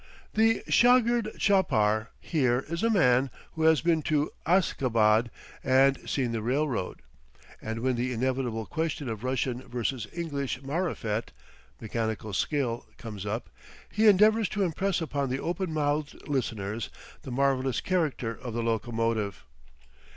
The 0.33 0.63
shagird 0.67 1.29
chapar 1.39 2.07
here 2.19 2.65
is 2.67 2.81
a 2.81 2.89
man 2.89 3.29
who 3.51 3.61
has 3.65 3.81
been 3.81 4.01
to 4.09 4.31
Askabad 4.47 5.29
and 5.63 6.09
seen 6.09 6.31
the 6.31 6.41
railroad; 6.41 7.03
and 7.61 7.81
when 7.81 7.97
the 7.97 8.11
inevitable 8.11 8.65
question 8.65 9.07
of 9.07 9.23
Russian 9.23 9.61
versus 9.67 10.07
English 10.11 10.63
marifet 10.63 11.31
(mechanical 11.79 12.33
skill) 12.33 12.87
comes 12.97 13.27
up, 13.27 13.51
he 13.91 14.07
endeavors 14.07 14.49
to 14.49 14.63
impress 14.63 15.01
upon 15.01 15.29
the 15.29 15.39
open 15.39 15.71
mouthed 15.71 16.27
listeners 16.27 16.89
the 17.21 17.29
marvellous 17.29 17.79
character 17.79 18.33
of 18.35 18.55
the 18.55 18.63
locomotive. 18.63 19.45